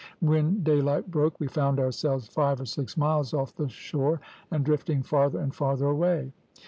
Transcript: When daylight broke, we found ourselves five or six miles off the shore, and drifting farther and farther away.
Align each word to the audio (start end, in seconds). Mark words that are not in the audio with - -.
When 0.19 0.63
daylight 0.63 1.11
broke, 1.11 1.39
we 1.39 1.45
found 1.47 1.79
ourselves 1.79 2.25
five 2.27 2.59
or 2.59 2.65
six 2.65 2.97
miles 2.97 3.35
off 3.35 3.55
the 3.55 3.69
shore, 3.69 4.19
and 4.49 4.65
drifting 4.65 5.03
farther 5.03 5.37
and 5.39 5.53
farther 5.53 5.85
away. 5.85 6.31